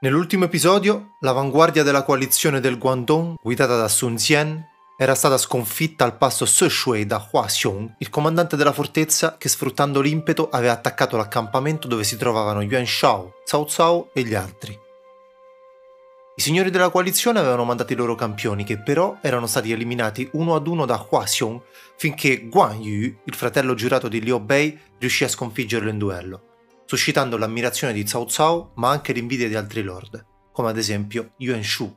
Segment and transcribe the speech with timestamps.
[0.00, 4.64] Nell'ultimo episodio, l'avanguardia della coalizione del Guangdong, guidata da Sun Jian,
[4.96, 10.00] era stata sconfitta al passo Seshui da Hua Xiong, il comandante della fortezza che sfruttando
[10.00, 14.78] l'impeto aveva attaccato l'accampamento dove si trovavano Yuan Shao, Cao Cao e gli altri.
[16.36, 20.54] I signori della coalizione avevano mandato i loro campioni che però erano stati eliminati uno
[20.54, 21.60] ad uno da Hua Xiong
[21.96, 26.42] finché Guan Yu, il fratello giurato di Liu Bei, riuscì a sconfiggerlo in duello
[26.88, 31.62] suscitando l'ammirazione di Cao Cao ma anche l'invidia di altri lord, come ad esempio Yuan
[31.62, 31.94] Shu.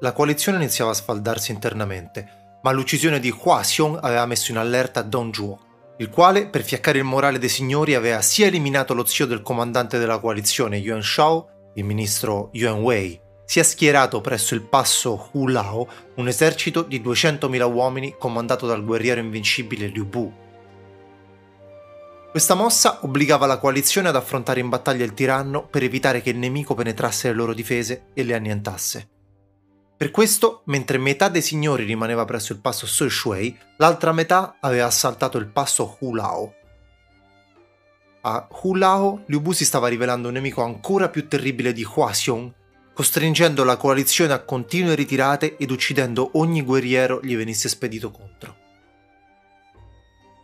[0.00, 5.02] La coalizione iniziava a sfaldarsi internamente, ma l'uccisione di Hua Xiong aveva messo in allerta
[5.02, 5.58] Dong Zhuo,
[5.98, 9.98] il quale, per fiaccare il morale dei signori, aveva sia eliminato lo zio del comandante
[9.98, 15.86] della coalizione Yuan Shao, il ministro Yuan Wei, sia schierato presso il passo Hu Lao
[16.14, 20.32] un esercito di 200.000 uomini comandato dal guerriero invincibile Liu Bu,
[22.38, 26.38] questa mossa obbligava la coalizione ad affrontare in battaglia il tiranno per evitare che il
[26.38, 29.08] nemico penetrasse le loro difese e le annientasse.
[29.96, 35.36] Per questo, mentre metà dei signori rimaneva presso il passo Sui l'altra metà aveva assaltato
[35.36, 36.54] il passo Hu Lao.
[38.20, 42.10] A Hu Lao, Liu Bu si stava rivelando un nemico ancora più terribile di Hua
[42.10, 42.52] Xiong,
[42.94, 48.67] costringendo la coalizione a continue ritirate ed uccidendo ogni guerriero gli venisse spedito contro.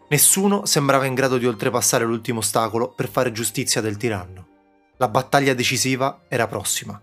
[0.06, 4.48] Nessuno sembrava in grado di oltrepassare l'ultimo ostacolo per fare giustizia del tiranno.
[4.98, 7.00] La battaglia decisiva era prossima.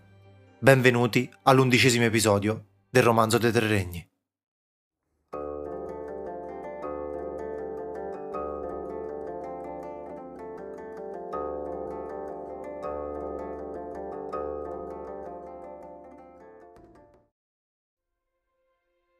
[0.59, 4.07] Benvenuti all'undicesimo episodio del romanzo dei Tre Regni.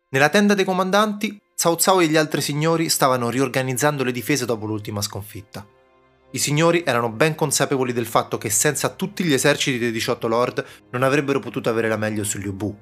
[0.10, 4.66] Nella tenda dei comandanti Cao Cao e gli altri signori stavano riorganizzando le difese dopo
[4.66, 5.64] l'ultima sconfitta.
[6.32, 10.66] I signori erano ben consapevoli del fatto che senza tutti gli eserciti dei 18 lord
[10.90, 12.76] non avrebbero potuto avere la meglio su Liu Bu.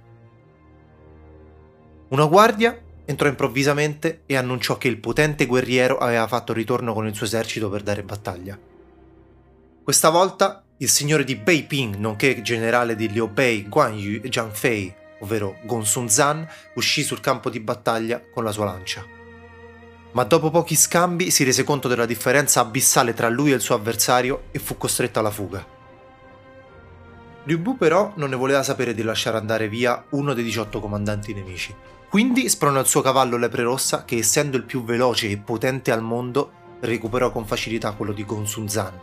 [2.07, 7.13] Una guardia entrò improvvisamente e annunciò che il potente guerriero aveva fatto ritorno con il
[7.13, 8.57] suo esercito per dare battaglia.
[9.83, 14.31] Questa volta il signore di Bei Ping, nonché generale di Liu Bei, Guan Yu e
[14.31, 19.05] Zhang Fei, ovvero Gonsun Zan, uscì sul campo di battaglia con la sua lancia.
[20.11, 23.75] Ma dopo pochi scambi si rese conto della differenza abissale tra lui e il suo
[23.75, 25.77] avversario e fu costretto alla fuga.
[27.43, 31.33] Liu Bu però non ne voleva sapere di lasciare andare via uno dei 18 comandanti
[31.33, 31.73] nemici,
[32.09, 36.01] quindi spronò il suo cavallo lepre rossa che essendo il più veloce e potente al
[36.01, 38.99] mondo recuperò con facilità quello di Gonsun Zan.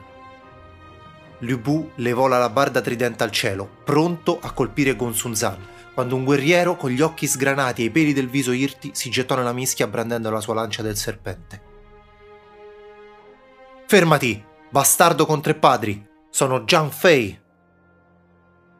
[1.40, 5.58] Liu Bu levò la labarda tridente al cielo, pronto a colpire Gonsun Zan,
[5.96, 9.34] quando un guerriero con gli occhi sgranati e i peli del viso irti si gettò
[9.34, 11.62] nella mischia brandendo la sua lancia del serpente.
[13.86, 16.06] Fermati, bastardo con tre padri!
[16.28, 17.40] Sono Zhang Fei!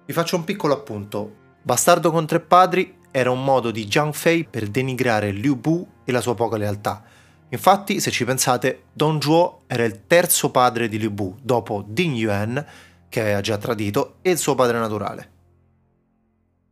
[0.04, 1.36] Vi faccio un piccolo appunto.
[1.62, 6.12] Bastardo con tre padri era un modo di Zhang Fei per denigrare Liu Bu e
[6.12, 7.02] la sua poca lealtà.
[7.48, 12.14] Infatti, se ci pensate, Dong Zhuo era il terzo padre di Liu Bu, dopo Ding
[12.14, 12.62] Yuan,
[13.08, 15.30] che aveva già tradito, e il suo padre naturale.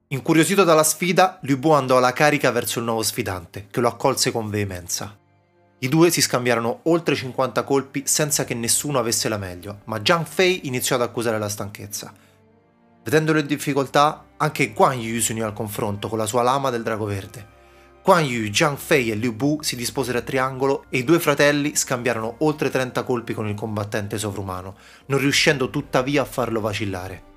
[0.08, 4.30] Incuriosito dalla sfida, Liu Bu andò alla carica verso il nuovo sfidante, che lo accolse
[4.30, 5.16] con veemenza.
[5.78, 10.26] I due si scambiarono oltre 50 colpi senza che nessuno avesse la meglio, ma Zhang
[10.26, 12.12] Fei iniziò ad accusare la stanchezza.
[13.02, 16.82] Vedendo le difficoltà, anche Guan Yu si unì al confronto con la sua lama del
[16.82, 17.52] drago verde.
[18.02, 21.74] Guan Yu, Zhang Fei e Liu Bu si disposero a triangolo e i due fratelli
[21.74, 24.76] scambiarono oltre 30 colpi con il combattente sovrumano,
[25.06, 27.32] non riuscendo tuttavia a farlo vacillare.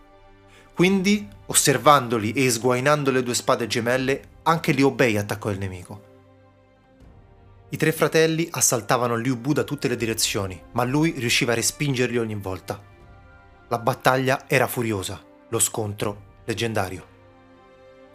[0.77, 6.01] Quindi, osservandoli e sguainando le due spade gemelle, anche Liu Bei attaccò il nemico.
[7.69, 12.19] I tre fratelli assaltavano Liu Bu da tutte le direzioni, ma lui riusciva a respingerli
[12.19, 12.79] ogni volta.
[13.69, 17.07] La battaglia era furiosa, lo scontro leggendario.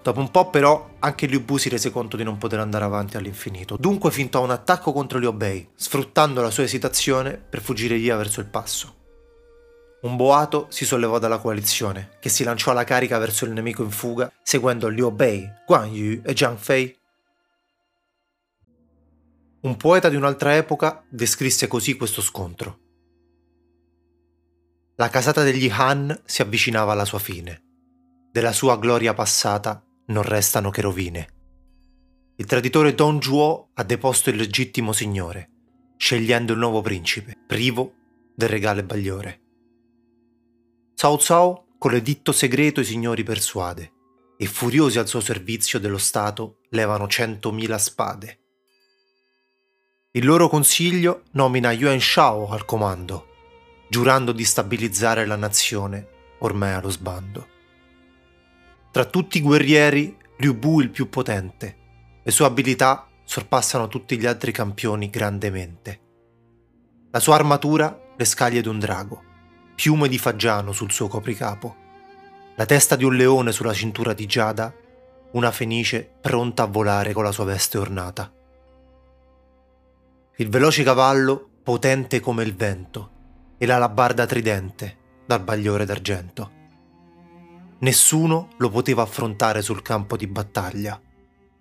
[0.01, 3.17] Dopo un po' però anche Liu Bu si rese conto di non poter andare avanti
[3.17, 8.15] all'infinito, dunque fintò un attacco contro Liu Bei, sfruttando la sua esitazione per fuggire via
[8.15, 9.01] verso il passo.
[10.03, 13.91] Un boato si sollevò dalla coalizione, che si lanciò alla carica verso il nemico in
[13.91, 16.97] fuga, seguendo Liu Bei, Guan Yu e Zhang Fei.
[19.61, 22.81] Un poeta di un'altra epoca descrisse così questo scontro.
[24.97, 27.63] La casata degli Han si avvicinava alla sua fine.
[28.33, 31.29] Della sua gloria passata non restano che rovine.
[32.37, 35.51] Il traditore Don Zhuo ha deposto il legittimo signore,
[35.97, 37.95] scegliendo il nuovo principe, privo
[38.35, 39.42] del regale bagliore.
[41.03, 43.93] Cao Cao con l'editto segreto i signori persuade
[44.37, 48.39] e furiosi al suo servizio dello Stato levano centomila spade.
[50.13, 53.27] Il loro consiglio nomina Yuan Shao al comando,
[53.89, 56.07] giurando di stabilizzare la nazione
[56.39, 57.49] ormai allo sbando.
[58.93, 61.79] Tra tutti i guerrieri, Liu Bu il più potente.
[62.23, 66.01] Le sue abilità sorpassano tutti gli altri campioni grandemente.
[67.11, 69.31] La sua armatura, le scaglie d'un drago,
[69.83, 71.75] piume di fagiano sul suo copricapo,
[72.55, 74.73] la testa di un leone sulla cintura di Giada,
[75.33, 78.33] una fenice pronta a volare con la sua veste ornata.
[80.37, 83.11] Il veloce cavallo, potente come il vento,
[83.59, 86.51] e la labarda tridente dal bagliore d'argento.
[87.81, 91.01] Nessuno lo poteva affrontare sul campo di battaglia.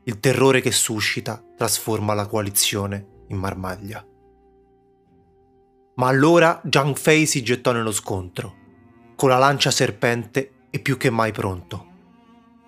[0.04, 4.06] Il terrore che suscita trasforma la coalizione in marmaglia.
[6.02, 8.56] Ma allora Zhang Fei si gettò nello scontro,
[9.16, 11.90] con la lancia serpente e più che mai pronto.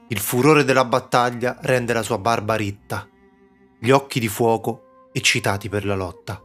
[0.09, 3.09] Il furore della battaglia rende la sua barba ritta,
[3.79, 6.39] gli occhi di fuoco eccitati per la lotta.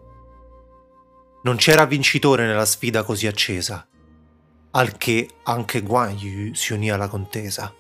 [1.43, 3.87] Non c'era vincitore nella sfida così accesa,
[4.70, 7.70] al che anche Guan Yu si unì alla contesa.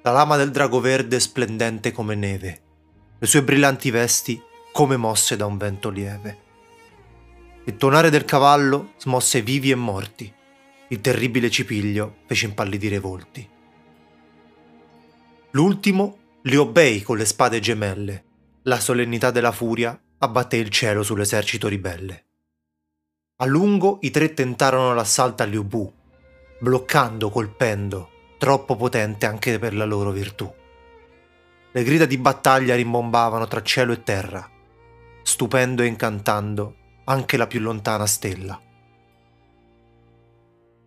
[0.00, 2.62] La lama del drago verde splendente come neve,
[3.18, 4.42] le sue brillanti vesti
[4.72, 6.43] come mosse da un vento lieve.
[7.66, 10.30] Il tonare del cavallo smosse vivi e morti,
[10.88, 13.48] il terribile cipiglio fece impallidire i volti.
[15.52, 18.24] L'ultimo Liu Bei con le spade gemelle,
[18.64, 22.24] la solennità della furia abbatté il cielo sull'esercito ribelle.
[23.36, 25.90] A lungo i tre tentarono l'assalto a Liu Bu,
[26.60, 30.52] bloccando, colpendo, troppo potente anche per la loro virtù.
[31.72, 34.46] Le grida di battaglia rimbombavano tra cielo e terra,
[35.22, 38.60] stupendo e incantando anche la più lontana stella.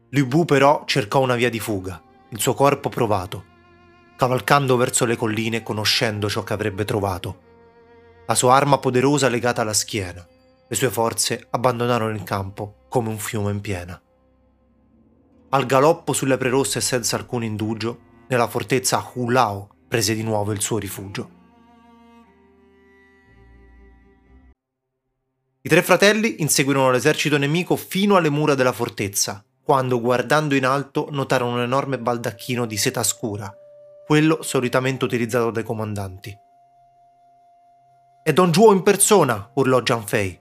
[0.10, 3.46] Liu Bu però cercò una via di fuga, il suo corpo provato,
[4.16, 7.46] cavalcando verso le colline conoscendo ciò che avrebbe trovato.
[8.26, 10.26] La sua arma poderosa legata alla schiena,
[10.68, 14.02] le sue forze abbandonarono il campo come un fiume in piena.
[15.50, 20.78] Al galoppo sulle prerosse senza alcun indugio, nella fortezza Hulao prese di nuovo il suo
[20.78, 21.37] rifugio.
[25.68, 31.10] I tre fratelli inseguirono l'esercito nemico fino alle mura della fortezza, quando guardando in alto
[31.12, 33.54] notarono un enorme baldacchino di seta scura,
[34.06, 36.34] quello solitamente utilizzato dai comandanti.
[38.24, 40.40] È Don Juo in persona, urlò Jiang Fei.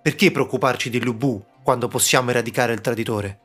[0.00, 3.40] Perché preoccuparci di Liu Bu quando possiamo eradicare il traditore?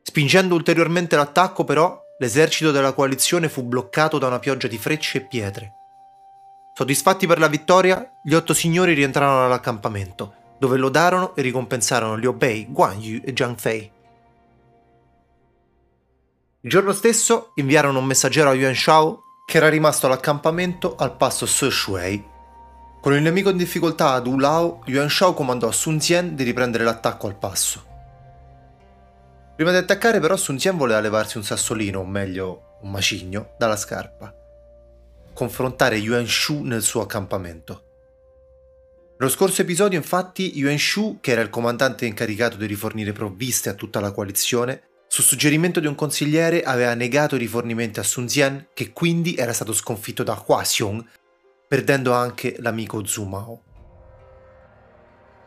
[0.00, 5.26] Spingendo ulteriormente l'attacco, però, l'esercito della coalizione fu bloccato da una pioggia di frecce e
[5.26, 5.72] pietre.
[6.78, 12.68] Soddisfatti per la vittoria, gli otto signori rientrarono all'accampamento, dove lodarono e ricompensarono Liu Bei,
[12.70, 13.90] Guan Yu e Jiang Fei.
[16.60, 21.46] Il giorno stesso inviarono un messaggero a Yuan Shao che era rimasto all'accampamento al passo
[21.46, 22.24] Se Shui.
[23.00, 26.84] Con il nemico in difficoltà ad Ulao, Yuan Shao comandò a Sun Tien di riprendere
[26.84, 27.84] l'attacco al passo.
[29.56, 33.74] Prima di attaccare però Sun Tien voleva levarsi un sassolino, o meglio un macigno, dalla
[33.74, 34.37] scarpa.
[35.38, 37.84] Confrontare Yuan Shu nel suo accampamento.
[39.18, 43.74] Nello scorso episodio, infatti, Yuan Shu, che era il comandante incaricato di rifornire provviste a
[43.74, 48.66] tutta la coalizione, su suggerimento di un consigliere aveva negato i rifornimenti a Sun Jian,
[48.74, 51.04] che quindi era stato sconfitto da Hua Xiong,
[51.68, 53.62] perdendo anche l'amico Zhu Mao.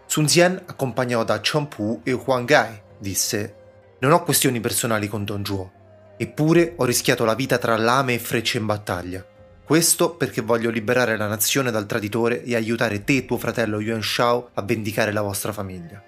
[0.06, 3.56] Sun Jian, accompagnato da Chong Pu e Huang Gai, disse
[4.00, 5.70] «Non ho questioni personali con Don Zhuo,
[6.16, 9.26] eppure ho rischiato la vita tra lame e frecce in battaglia.
[9.72, 14.04] Questo perché voglio liberare la nazione dal traditore e aiutare te e tuo fratello Yuan
[14.04, 16.04] Shao a vendicare la vostra famiglia.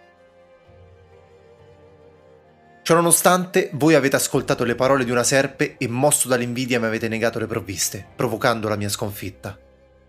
[2.83, 7.39] Ciononostante, voi avete ascoltato le parole di una serpe e mosso dall'invidia mi avete negato
[7.39, 9.57] le provviste, provocando la mia sconfitta.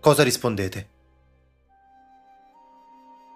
[0.01, 0.89] Cosa rispondete?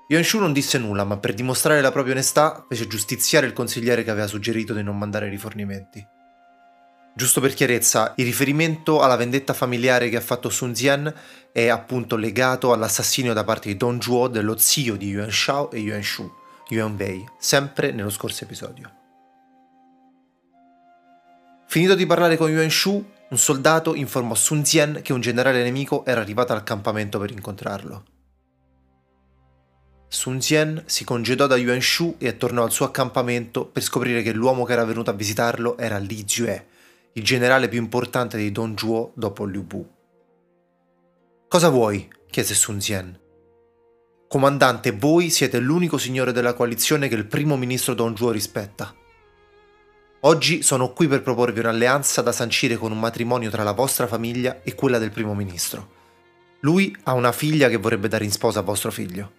[0.10, 4.04] Yuan Shu non disse nulla, ma per dimostrare la propria onestà fece giustiziare il consigliere
[4.04, 6.06] che aveva suggerito di non mandare rifornimenti.
[7.20, 11.14] Giusto per chiarezza, il riferimento alla vendetta familiare che ha fatto Sun Jian
[11.52, 15.80] è appunto legato all'assassinio da parte di Don Zhuo dello zio di Yuan Shao e
[15.80, 16.32] Yuan Shu,
[16.70, 18.90] Yuan Wei, sempre nello scorso episodio.
[21.68, 26.06] Finito di parlare con Yuan Shu, un soldato informò Sun Jian che un generale nemico
[26.06, 28.04] era arrivato al campamento per incontrarlo.
[30.08, 34.32] Sun Jian si congedò da Yuan Shu e tornò al suo accampamento per scoprire che
[34.32, 36.69] l'uomo che era venuto a visitarlo era Li Jue,
[37.20, 39.86] il generale più importante di Don Zhuo dopo Liu Bu.
[41.50, 42.08] Cosa vuoi?
[42.30, 43.20] chiese Sun Jian.
[44.30, 48.96] Comandante, voi siete l'unico signore della coalizione che il primo ministro Don Zhuo rispetta.
[50.22, 54.62] Oggi sono qui per proporvi un'alleanza da sancire con un matrimonio tra la vostra famiglia
[54.64, 55.98] e quella del primo ministro.
[56.62, 59.32] Lui ha una figlia che vorrebbe dare in sposa a vostro figlio.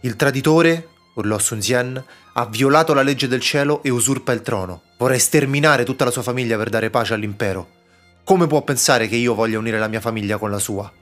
[0.00, 0.88] Il traditore,
[1.20, 4.82] urlò Sun Zien, ha violato la legge del cielo e usurpa il trono.
[4.98, 7.76] Vorrei sterminare tutta la sua famiglia per dare pace all'impero.
[8.24, 10.92] Come può pensare che io voglia unire la mia famiglia con la sua?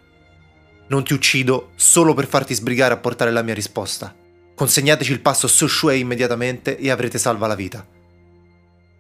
[0.89, 4.15] Non ti uccido solo per farti sbrigare a portare la mia risposta.
[4.55, 7.85] Consegnateci il passo Su Shui immediatamente e avrete salva la vita.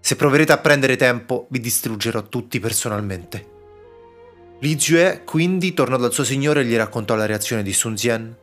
[0.01, 3.55] Se proverete a prendere tempo, vi distruggerò tutti personalmente.
[4.61, 8.37] Li Zue quindi tornò dal suo signore e gli raccontò la reazione di Sun Zian.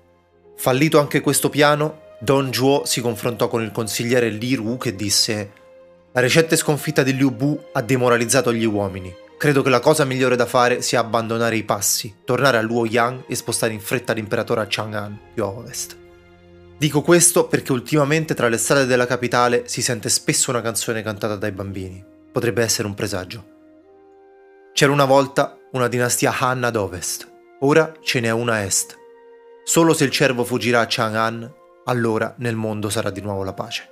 [0.55, 5.51] Fallito anche questo piano, Don Zhuo si confrontò con il consigliere Li Ru che disse
[6.13, 9.13] La recente sconfitta di Liu Bu ha demoralizzato gli uomini.
[9.37, 13.35] Credo che la cosa migliore da fare sia abbandonare i passi, tornare a Luoyang e
[13.35, 15.97] spostare in fretta l'imperatore a Chang'an, più a ovest.
[16.77, 21.35] Dico questo perché ultimamente tra le strade della capitale si sente spesso una canzone cantata
[21.35, 22.01] dai bambini.
[22.31, 23.45] Potrebbe essere un presagio.
[24.71, 28.97] C'era una volta una dinastia Han ad ovest, ora ce n'è una a est.
[29.65, 33.89] Solo se il cervo fuggirà a Chang'an, allora nel mondo sarà di nuovo la pace.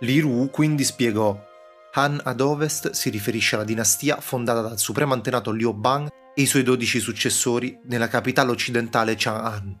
[0.00, 1.48] Li Ru quindi spiegò
[1.92, 6.46] Han ad ovest si riferisce alla dinastia fondata dal supremo antenato Liu Bang e i
[6.46, 9.78] suoi dodici successori nella capitale occidentale Chang'an.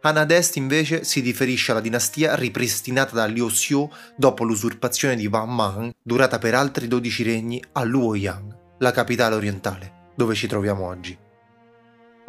[0.00, 5.26] Han ad est invece si riferisce alla dinastia ripristinata da Liu Xiu dopo l'usurpazione di
[5.26, 10.86] Wang Mang, durata per altri dodici regni a Luoyang, la capitale orientale, dove ci troviamo
[10.86, 11.27] oggi.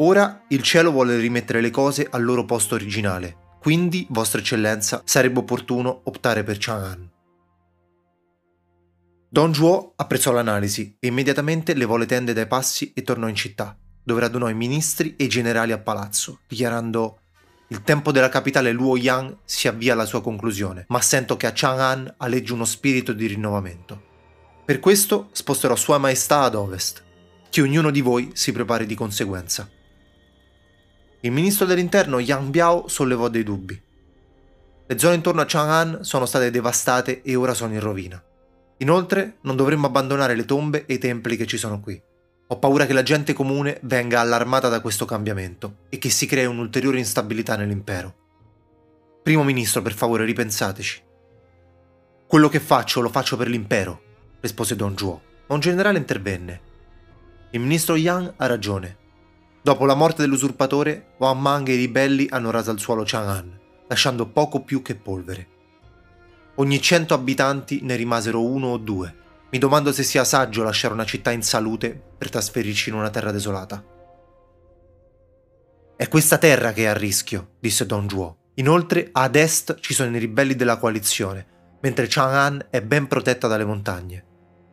[0.02, 5.40] Ora il cielo vuole rimettere le cose al loro posto originale, quindi, Vostra Eccellenza, sarebbe
[5.40, 7.12] opportuno optare per Chang'an.
[9.28, 13.78] Don Zhuo apprezzò l'analisi e immediatamente levò le tende dai passi e tornò in città,
[14.02, 17.20] dove radunò i ministri e i generali a palazzo, dichiarando
[17.68, 22.16] il tempo della capitale Luoyang si avvia alla sua conclusione, ma sento che a Chang'an
[22.20, 24.02] aleggia uno spirito di rinnovamento.
[24.64, 27.04] Per questo sposterò Sua Maestà ad ovest.
[27.50, 29.70] Che ognuno di voi si prepari di conseguenza.
[31.22, 33.82] Il ministro dell'interno Yang Biao sollevò dei dubbi.
[34.88, 38.24] Le zone intorno a Chang'an sono state devastate e ora sono in rovina.
[38.78, 42.02] Inoltre, non dovremmo abbandonare le tombe e i templi che ci sono qui.
[42.48, 46.46] Ho paura che la gente comune venga allarmata da questo cambiamento e che si crei
[46.46, 48.16] un'ulteriore instabilità nell'impero.
[49.22, 51.04] Primo ministro, per favore, ripensateci.
[52.26, 54.02] Quello che faccio lo faccio per l'impero,
[54.40, 56.62] rispose Don Zhuo, ma un generale intervenne.
[57.52, 58.98] Il ministro Yang ha ragione.
[59.70, 63.56] Dopo la morte dell'usurpatore, Wang Mang e i ribelli hanno raso al suolo Chang'an,
[63.88, 65.48] lasciando poco più che polvere.
[66.56, 69.16] Ogni cento abitanti ne rimasero uno o due.
[69.52, 73.30] Mi domando se sia saggio lasciare una città in salute per trasferirci in una terra
[73.30, 73.86] desolata.
[75.96, 78.38] È questa terra che è a rischio, disse Don Zhuo.
[78.56, 81.46] Inoltre, ad est ci sono i ribelli della coalizione,
[81.82, 84.29] mentre Chang'an è ben protetta dalle montagne.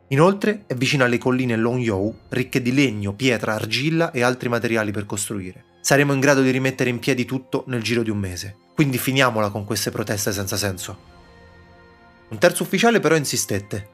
[0.09, 5.05] Inoltre è vicina alle colline Longyou, ricche di legno, pietra, argilla e altri materiali per
[5.05, 5.65] costruire.
[5.81, 9.51] Saremo in grado di rimettere in piedi tutto nel giro di un mese, quindi finiamola
[9.51, 11.15] con queste proteste senza senso.
[12.29, 13.89] Un terzo ufficiale però insistette.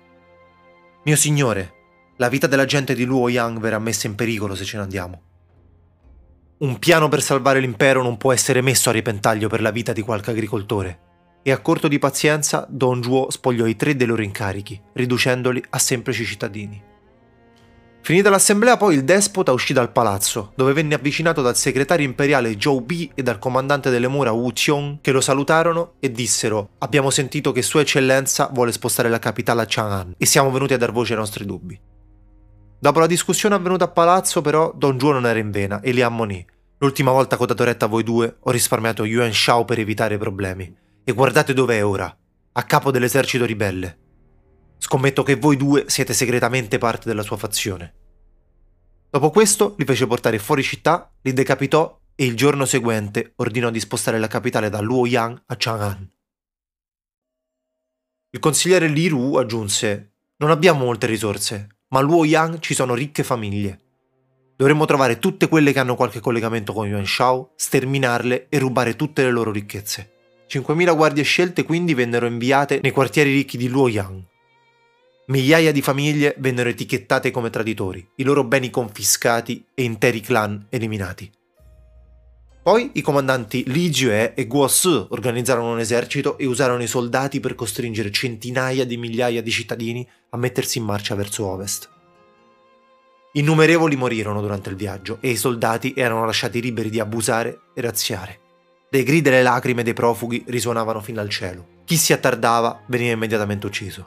[1.04, 1.72] Mio signore,
[2.16, 5.22] la vita della gente di Luoyang verrà messa in pericolo se ce ne andiamo.
[6.58, 10.02] Un piano per salvare l'impero non può essere messo a ripentaglio per la vita di
[10.02, 11.11] qualche agricoltore.
[11.44, 15.78] E a corto di pazienza, Don Zhuo spogliò i tre dei loro incarichi, riducendoli a
[15.78, 16.80] semplici cittadini.
[18.04, 22.80] Finita l'assemblea poi il despota uscì dal palazzo, dove venne avvicinato dal segretario imperiale Zhou
[22.80, 27.52] Bi e dal comandante delle mura Wu Qiong, che lo salutarono e dissero «Abbiamo sentito
[27.52, 31.12] che Sua Eccellenza vuole spostare la capitale a Chang'an e siamo venuti a dar voce
[31.12, 31.78] ai nostri dubbi».
[32.78, 36.02] Dopo la discussione avvenuta a palazzo, però, Don Zhuo non era in vena e li
[36.02, 36.44] ammonì.
[36.78, 40.18] L'ultima volta che ho dato retta a voi due, ho risparmiato Yuan Shao per evitare
[40.18, 40.74] problemi.
[41.04, 42.16] E guardate dove è ora,
[42.52, 43.98] a capo dell'esercito ribelle.
[44.78, 47.94] Scommetto che voi due siete segretamente parte della sua fazione.
[49.10, 53.80] Dopo questo li fece portare fuori città, li decapitò e il giorno seguente ordinò di
[53.80, 56.10] spostare la capitale da Luoyang a Chang'an.
[58.30, 63.24] Il consigliere Li Ru aggiunse: Non abbiamo molte risorse, ma a Luoyang ci sono ricche
[63.24, 63.80] famiglie.
[64.56, 69.24] Dovremmo trovare tutte quelle che hanno qualche collegamento con Yuan Shao, sterminarle e rubare tutte
[69.24, 70.21] le loro ricchezze.
[70.52, 74.22] 5.000 guardie scelte quindi vennero inviate nei quartieri ricchi di Luoyang.
[75.28, 81.30] Migliaia di famiglie vennero etichettate come traditori, i loro beni confiscati e interi clan eliminati.
[82.62, 87.40] Poi i comandanti Li Jue e Guo Su organizzarono un esercito e usarono i soldati
[87.40, 91.88] per costringere centinaia di migliaia di cittadini a mettersi in marcia verso ovest.
[93.32, 98.40] Innumerevoli morirono durante il viaggio e i soldati erano lasciati liberi di abusare e razziare.
[98.94, 101.80] Le grida e le lacrime dei profughi risuonavano fino al cielo.
[101.86, 104.06] Chi si attardava veniva immediatamente ucciso.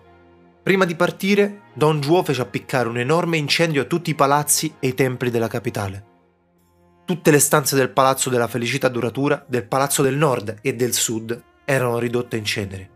[0.62, 4.90] Prima di partire, Don Zhuo fece appiccare un enorme incendio a tutti i palazzi e
[4.90, 6.06] i templi della capitale.
[7.04, 11.44] Tutte le stanze del Palazzo della Felicità Duratura, del Palazzo del Nord e del Sud
[11.66, 12.90] erano ridotte in cenere.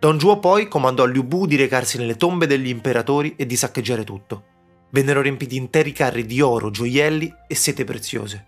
[0.00, 3.54] Don Juo poi comandò a Liu Bu di recarsi nelle tombe degli imperatori e di
[3.54, 4.44] saccheggiare tutto.
[4.90, 8.46] Vennero riempiti interi carri di oro, gioielli e sete preziose.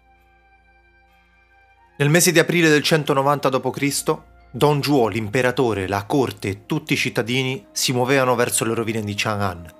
[2.00, 4.16] Nel mese di aprile del 190 d.C.,
[4.52, 9.12] Don Juo, l'imperatore, la corte e tutti i cittadini si muovevano verso le rovine di
[9.14, 9.71] Chang'an.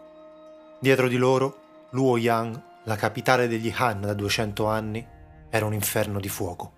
[0.78, 5.06] Dietro di loro, Luoyang, la capitale degli Han da 200 anni,
[5.48, 6.72] era un inferno di fuoco.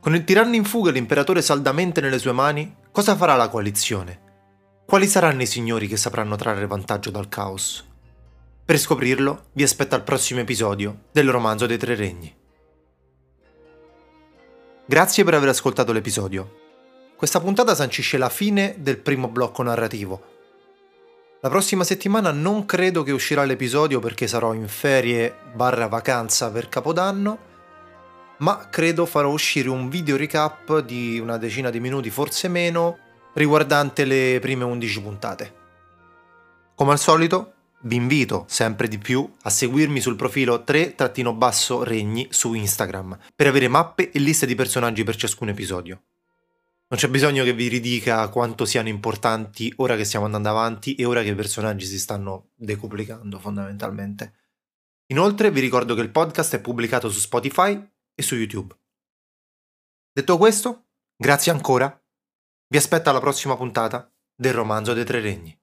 [0.00, 4.20] Con il tiranno in fuga e l'imperatore saldamente nelle sue mani, cosa farà la coalizione?
[4.86, 7.86] Quali saranno i signori che sapranno trarre vantaggio dal caos?
[8.64, 12.44] Per scoprirlo, vi aspetta il prossimo episodio del romanzo dei tre regni.
[14.88, 16.64] Grazie per aver ascoltato l'episodio.
[17.16, 20.22] Questa puntata sancisce la fine del primo blocco narrativo.
[21.40, 26.68] La prossima settimana non credo che uscirà l'episodio perché sarò in ferie barra vacanza per
[26.68, 27.54] Capodanno
[28.38, 32.98] ma credo farò uscire un video recap di una decina di minuti, forse meno,
[33.32, 35.54] riguardante le prime 11 puntate.
[36.76, 43.18] Come al solito, vi invito sempre di più a seguirmi sul profilo 3-regni su Instagram
[43.34, 46.02] per avere mappe e liste di personaggi per ciascun episodio.
[46.88, 51.04] Non c'è bisogno che vi ridica quanto siano importanti ora che stiamo andando avanti e
[51.04, 54.34] ora che i personaggi si stanno decuplicando fondamentalmente.
[55.08, 57.80] Inoltre vi ricordo che il podcast è pubblicato su Spotify
[58.14, 58.74] e su YouTube.
[60.12, 62.00] Detto questo, grazie ancora.
[62.68, 65.56] Vi aspetto alla prossima puntata del romanzo dei tre regni.